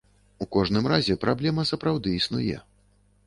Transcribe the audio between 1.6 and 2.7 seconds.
сапраўды існуе.